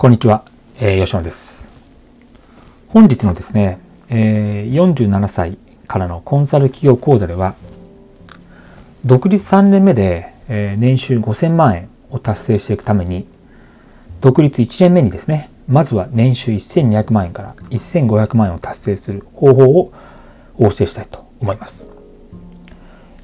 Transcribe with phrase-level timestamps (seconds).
[0.00, 0.46] こんにちは、
[0.78, 1.70] えー、吉野です。
[2.88, 3.78] 本日のですね、
[4.08, 7.54] えー、47歳からのコンサル企業講座では、
[9.04, 13.26] 独立3年目で、えー、年収5000万円を達成していくために、
[14.22, 19.92] 独立1年目にですね、まずは年収1200万円から1500万円を達成する方法を
[20.56, 21.90] お教えしたいと思います。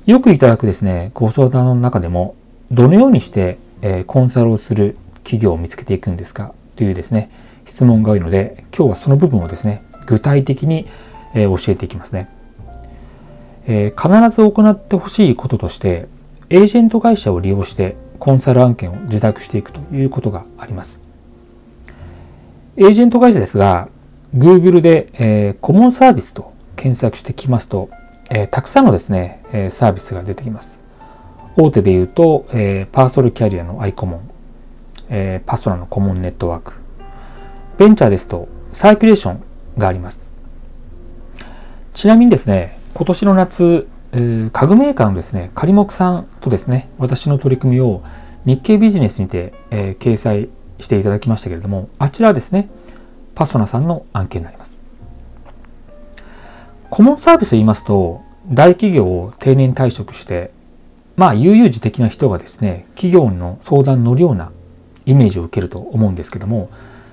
[0.04, 2.34] よくいただくですね、ご相談の中でも、
[2.70, 6.52] どのようにして、えー、コンサルをする企業を見つけていくんですか？
[6.76, 7.30] というですね、
[7.64, 10.86] 質問が多いので、今日はその部分をですね、具体的に、
[11.34, 12.28] え教えていきますね。
[13.66, 16.06] えー、必ず行ってほしいこととして、
[16.48, 21.00] エージェント会社を利用してコンサル案件を自宅していくということがあります。
[22.76, 23.88] エージェント会社ですが、
[24.36, 27.88] Google で、えー、コモンサービスと検索してきますと、
[28.30, 30.82] えー、たくさんのですね、えサービスが出てきます。
[31.56, 34.30] 大手で言うと、えパーソルキャリアのアイコモン、
[35.08, 36.74] えー、パストラのコモンネットワーク。
[37.78, 39.42] ベンチャーですと、サーキュレーション
[39.78, 40.32] があります。
[41.94, 48.02] ちなみにですね、今年の夏、えー、家具メーカーのですね、仮木さんとですね、私の取り組みを
[48.44, 50.48] 日経ビジネスにて、えー、掲載
[50.78, 52.68] していただきましたけれども、あちらはですね、
[53.34, 54.80] パソナさんの案件になります。
[56.90, 60.52] コモンサービスと言いますと、大企業を定年退職して、
[61.16, 64.52] まあ、悠々自適な人がですね、企業の相談に乗るような
[65.06, 66.68] イメージを受けると思うんですけども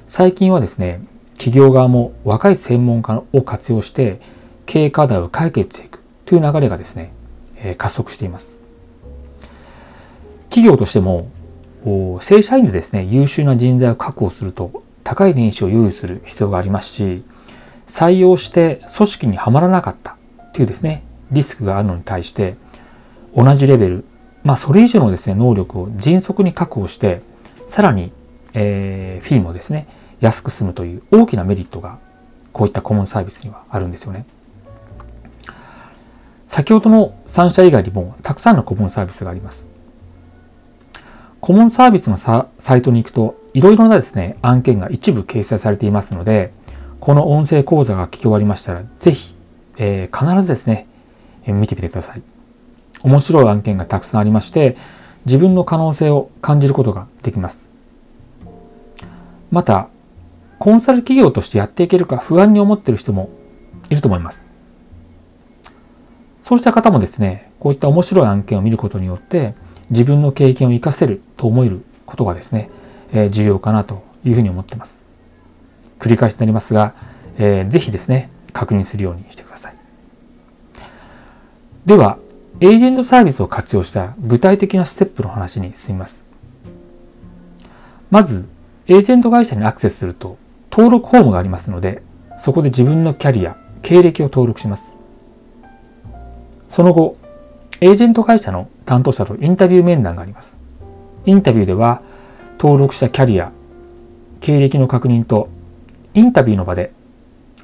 [0.08, 1.02] 最近はですね
[1.38, 4.20] 企業側も若い専門家を活用して
[4.66, 7.12] 経営課題を解決していくという流れがですね、
[7.58, 8.62] え加速しています。
[10.50, 11.28] 企業としても
[12.22, 17.24] 正社員でですね優秀な人材を確保すると高い年収を用意する必要がありますし
[17.88, 20.16] 採用して組織にはまらなかった
[20.54, 22.56] というですねリスクがあるのに対して
[23.36, 24.06] 同じレベル
[24.44, 27.22] まあそれ以上のですね能力を迅速に確保して
[27.74, 28.12] さらに、
[28.54, 29.88] えー、フィーもですね、
[30.22, 31.98] 安く済むという大きなメリットが、
[32.52, 34.28] こういったコモンサービスにはあるんですよね。
[36.46, 39.72] 先ほどの3社以外にもたくさんのコモンサービスがあります。
[41.42, 42.48] コモンサービスのサ
[42.78, 46.54] イトに行くと、いろいろなですね、案件が一部掲載されていますので、
[47.00, 49.34] この音声講座が聞き終わりましたら、ぜひ、
[49.80, 50.86] えー、必ずですね
[51.48, 52.22] え、見てみてください。
[53.02, 54.78] 面白い案件がたくさんありまして、
[55.26, 57.72] 自分の可能性を感じることができます。
[59.52, 59.90] また、
[60.60, 63.30] コンサル企業としてやっていけるか不安に思っている人も
[63.90, 64.52] いると思います。
[66.42, 69.56] そうした方もですね、こういった面白い案件を見ることによって
[69.90, 72.70] 自分の経験を活かせると思えることがですね、
[73.14, 75.04] えー、重要かなというふうに思っています。
[76.00, 76.96] 繰り返しになりますが、
[77.38, 79.76] えー、ぜひですね、確認するようにしてください。
[81.86, 82.18] では、
[82.64, 86.26] エージェントサービスを活用した具体的なステップの話に進みます。
[88.10, 88.48] まず、
[88.88, 90.38] エージェント会社にアクセスすると
[90.72, 92.02] 登録フォームがありますので、
[92.38, 94.96] そこで自分のキャリア、経歴を登録します。
[96.70, 97.18] その後、
[97.82, 100.58] エージェント会社の担当者とインタビュー面談があります。
[101.26, 102.02] インタビューでは、
[102.60, 103.52] 登録したキャリア、
[104.40, 105.50] 経歴の確認と、
[106.14, 106.94] インタビューの場で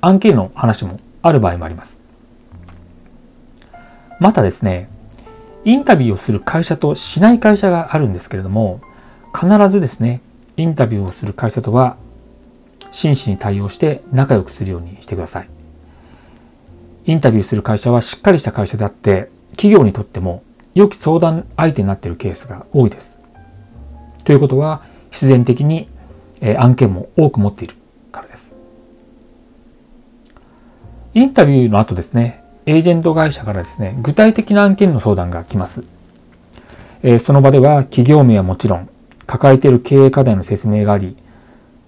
[0.02, 2.09] 案件の話もある場合もあります。
[4.19, 4.90] またですね、
[5.66, 8.81] インタビューをする会社としない会社があるんですけれども、
[9.34, 10.22] 必ずですね、
[10.57, 11.97] インタビューをする会社とは
[12.91, 15.50] 真摯に対応して仲良くするようにしてください。
[17.06, 20.44] インタビューする会社はしっかりした会社であって、企業にとっても
[20.75, 23.19] 良き相談相手になっているケースが多いです。
[24.25, 25.90] ということは、必然的に
[26.57, 27.75] 案件も多く持っている
[28.12, 28.53] からです。
[31.13, 35.84] インタビューの後ですね、エージェント会社からですね、具体的な案件の相談が来ます。
[37.02, 38.88] えー、その場では企業名はもちろん、
[39.25, 41.18] 抱えている経営課題の説明があり、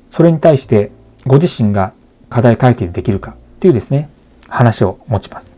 [0.10, 0.92] それに対して
[1.28, 1.94] ご自身が
[2.30, 4.10] 課題解決できるかというですね、
[4.48, 5.56] 話を持ちます。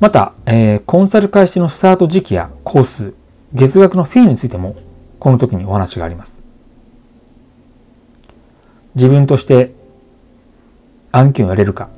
[0.00, 3.14] また、えー、コンサル開始のスタート時期やコース、
[3.52, 4.74] 月額のフィーについても、
[5.20, 6.42] この時にお話があります。
[8.96, 9.72] 自分として
[11.12, 11.88] 案件をやれるか、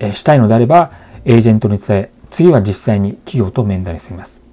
[0.00, 0.92] えしたいのであれば、
[1.24, 4.44] エージェントに伝え、次は実際に企業と面談に進みます。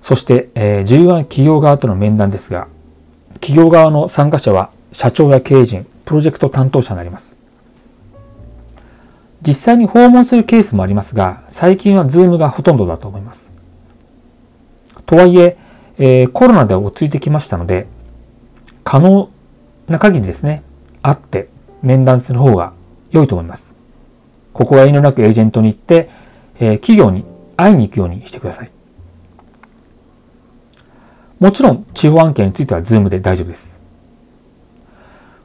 [0.00, 2.68] そして、え、重要な企業側との面談ですが、
[3.34, 7.36] 企業側の参加者は社長や経営陣、プロジェクト担当者になります。
[9.46, 13.52] 実際に訪問するケースもありますが、最近は Zoom がほとんどだと思います。
[15.06, 15.56] とはいえ
[15.98, 17.86] えー、コロナで落ち着いてきましたので、
[18.84, 19.28] 可能
[19.88, 20.62] な限りですね、
[21.02, 21.48] 会って
[21.82, 22.72] 面談する方が
[23.12, 23.76] 良いと思います。
[24.52, 26.10] ここは遠慮なくエージェントに言って、
[26.58, 27.24] えー、企業に
[27.56, 28.70] 会いに行くようにしてください。
[31.38, 33.80] もちろん地方案件については Zoom で大丈夫です。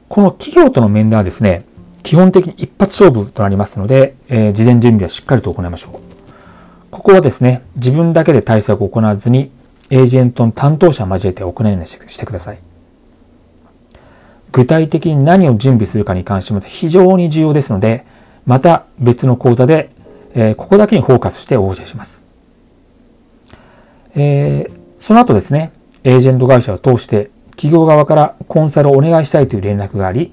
[0.08, 1.64] この企業との面談はですね、
[2.02, 6.00] 基本的に一発勝負となりますので、えー、事前準備はしっかりと行いましょう。
[6.90, 9.50] ここはですね、自分だけで対策を行わずに、
[9.90, 12.60] エージェントの担当者を交えて行うようにしてください。
[14.52, 18.04] 具体的に何を準備するかに関しても非常に重要ですので、
[18.46, 19.90] また別の講座で、
[20.34, 22.24] えー、ここだけにフォーカスしてお教えします。
[24.14, 25.72] えー、その後ですね、
[26.04, 30.32] エージェント会社を通して企業側からコンサルをお願いしたいという連絡があり、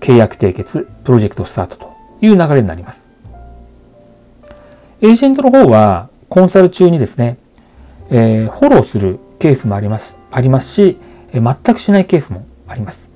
[0.00, 3.10] 契約締結、プロジェクトスタートという流れになります。
[5.00, 7.38] エージェントの方はコンサル中にですね、
[8.10, 10.98] えー、フォローするケースもありますありますし、
[11.32, 13.13] え、全くしないケースもあります。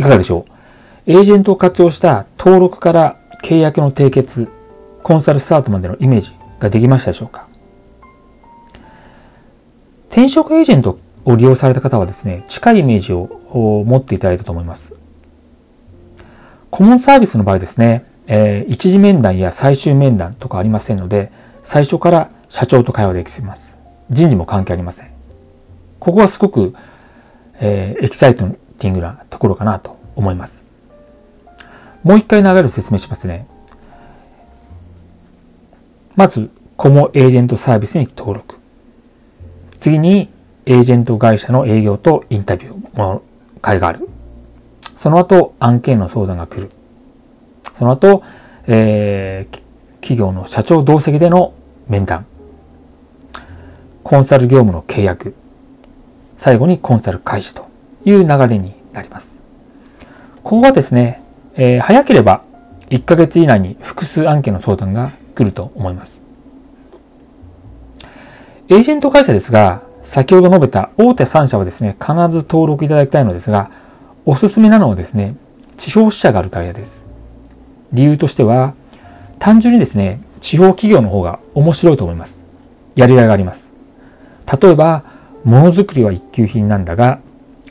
[0.00, 0.46] いかがでしょ
[1.06, 4.48] うエージェントを活用した登録から契約の締結、
[5.02, 7.46] コンサルスタートまでのイメージができましたでしょうか
[10.08, 14.94] 転職エージェントを利用された方はですね、近いイメージを持っていただいたと思います。
[16.70, 21.30] コモンサービスの場合ですね、えー、一次面談や最終面談とかありませんので、
[21.62, 23.78] 最初から社長と会話できます。
[24.10, 25.10] 人事も関係ありません。
[25.98, 26.74] ここはすごく、
[27.60, 30.64] えー、エキサイトティングなところかなと思います。
[32.02, 33.46] もう一回流れを説明しますね。
[36.16, 38.56] まず、コモエージェントサービスに登録。
[39.78, 40.30] 次に、
[40.66, 43.22] エージェント会社の営業とインタビューの
[43.60, 44.08] 会がある。
[44.96, 46.70] その後、案件の相談が来る。
[47.74, 48.22] その後、
[48.66, 49.60] えー、
[50.00, 51.52] 企業の社長同席での
[51.86, 52.26] 面談。
[54.02, 55.34] コンサル業務の契約。
[56.36, 57.69] 最後にコンサル開始と
[58.10, 59.42] いう流れになります。
[60.42, 61.22] ここはですね、
[61.54, 62.42] えー、早ければ
[62.90, 66.22] 1ヶ月以内に複数案件の相談が来ると思います。
[68.68, 73.70] エージェント会社ですが、先ほど述べた大手3社はですね、必ず登録いただきたいのですが、
[74.24, 75.36] おすすめなのはですね、
[75.76, 77.06] 地方支社がある会社です。
[77.92, 78.74] 理由としては、
[79.38, 82.44] 単純にですね、地方企業の方が面白いと思います。
[82.94, 83.72] やりがいがあります。
[84.60, 85.04] 例えば、
[85.44, 87.20] ものづくりは一級品なんだが、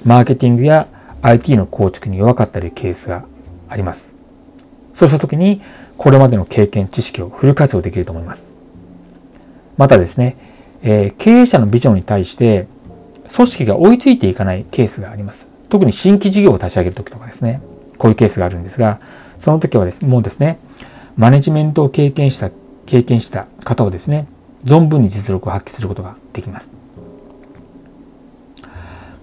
[0.06, 0.88] マーケティングや
[1.22, 3.25] IT の構築に弱かったりケースが
[3.68, 4.16] あります。
[4.94, 5.62] そうした時に、
[5.98, 8.54] これまでの経験、知識をフル活用できると思います。
[9.78, 10.38] またですね、
[10.81, 12.68] えー、経営者のビジョンに対して
[13.34, 15.48] 組織が追いついていかないケースがあります。
[15.69, 17.62] 特に新規事業を立ち上げるときとかですね、
[17.98, 19.00] こういうケースがあるんですが、
[19.40, 20.60] その時はですね、もうですね、
[21.16, 22.50] マネジメントを経験した、
[22.86, 24.28] 経験した方をですね、
[24.63, 26.78] 存分に実力を発揮することができます。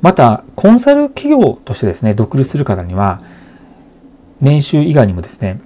[0.07, 3.23] また、コンサル企業としてですね、独立する方には、
[4.41, 5.61] 年収以外にもですね、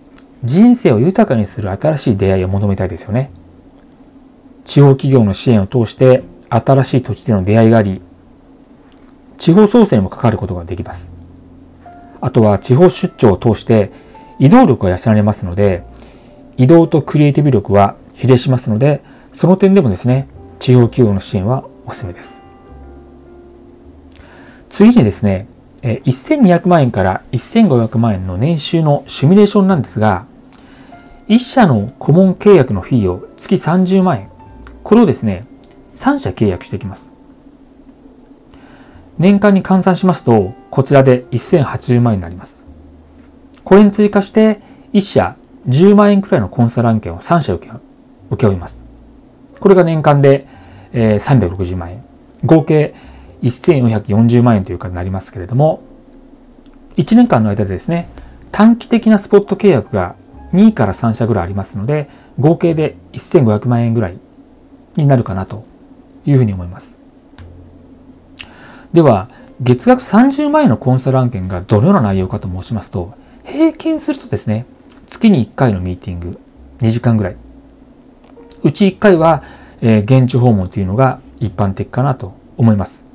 [0.44, 3.30] 人生を豊かにする新しい出会いを求めたいですよね。
[4.64, 8.00] 地方企業の支援を通して新しい土地での出会いがあり、
[9.36, 11.12] 地方創生にも関わることができます。
[12.22, 13.92] あとは地方出張を通して
[14.38, 15.84] 移動力が養われますので、
[16.56, 19.02] 移動とクリエイティブ力は比例しますので、
[19.32, 20.28] その点でもですね、
[20.58, 22.39] 地方企業の支援はおすすめです。
[24.80, 25.46] 次にですね、
[25.82, 30.24] 1200万円から1500万円の年収のシミュレーションなんですが、
[31.28, 34.30] 1社の顧問契約のフィーを月30万円、
[34.82, 35.44] これをですね、
[35.96, 37.12] 3社契約していきます。
[39.18, 42.64] 年間に換算しますと、こちらで1080万円になります。
[43.64, 44.60] これに追加して、
[44.94, 45.36] 1社
[45.68, 47.72] 10万円くらいのコンサル案件を3社受け
[48.30, 48.86] 請け負います。
[49.60, 50.46] これが年間で、
[50.94, 52.02] えー、360万円。
[52.46, 52.94] 合計
[53.42, 55.82] 1440万円というかになりますけれども、
[56.96, 58.08] 1年間の間でですね、
[58.52, 60.16] 短期的なスポット契約が
[60.52, 64.18] 2から3社ぐらいありますので、合計で1500万円ぐらい
[64.96, 65.64] になるかなと
[66.26, 66.96] いうふうに思います。
[68.92, 69.28] では、
[69.60, 74.66] 月額30万円のコンサル案件がどのような内容かと申しますと、平均するとですね、
[75.06, 76.40] 月に1回のミーティング、
[76.80, 77.36] 2時間ぐらい。
[78.62, 79.42] うち1回は、
[79.80, 83.09] えー、現地訪問というのが一般的かなと思います。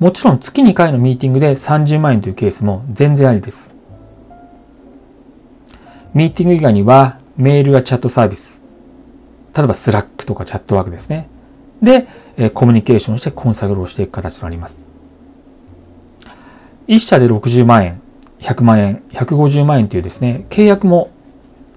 [0.00, 3.74] もちろん月2回のミーティングで30万円というケースも全然ありです。
[6.14, 8.62] ミーティング以外にはメールやチャットサービス、
[9.56, 11.28] 例えば Slack とか Chatwork ですね。
[11.80, 12.06] で、
[12.54, 14.86] コミュニケーションしてコンサルをしていく形となります。
[16.88, 18.00] 1社で60万円、
[18.40, 21.10] 100万円、150万円というですね、契約も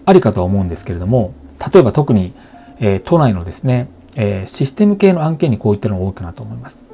[0.06, 1.34] ありかとは思うんですけれども、
[1.72, 2.34] 例えば特に、
[2.80, 6.87] え都内のですね、えシステム系の案件にこういったのが多いかなと思います。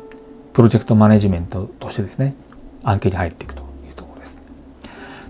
[0.53, 2.35] プロジェクトマネジメントとしてですね、
[2.83, 4.41] 案件に入っていくというところです。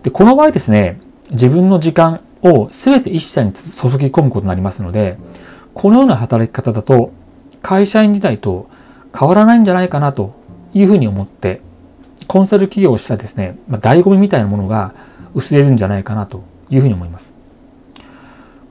[0.03, 0.99] で、この場合ですね、
[1.31, 3.61] 自分の時間を全て一社に注
[3.97, 5.17] ぎ込むことになりますので、
[5.73, 7.11] このような働き方だと
[7.61, 8.69] 会社員時代と
[9.17, 10.35] 変わらないんじゃないかなと
[10.73, 11.61] いうふうに思って、
[12.27, 14.93] コンサル企業をしたですね、まあ、醍醐味みたいなものが
[15.33, 17.37] 薄れるんじゃないかなというふうに思います。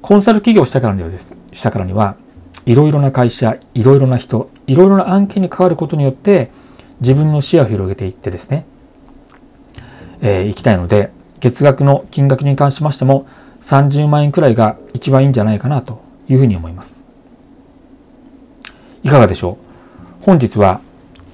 [0.02, 2.16] コンサル企業をしたからにはです、したからには、
[2.66, 6.50] いろいろな会社、いろいろな人、いろいろな案件に関わることによって、
[7.00, 8.64] 自分の視野を広げていってですね、
[10.21, 13.26] えー、いきたいので、月額の金額に関しましても、
[13.62, 17.04] 30万円くらいが一番いいんじゃないかなというふうに思います。
[19.02, 19.59] いかがでしょ
[20.21, 20.25] う？
[20.25, 20.81] 本日は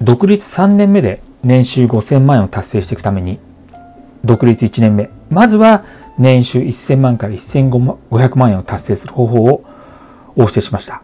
[0.01, 3.39] 独立3年目で年収5000万円を達成していくために、
[4.23, 5.85] 独立1年目、まずは
[6.17, 9.63] 年収1000万から1500万円を達成する方法を
[10.35, 11.03] お教えしました。